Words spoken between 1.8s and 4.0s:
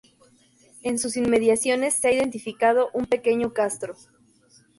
se ha identificado un pequeño castro.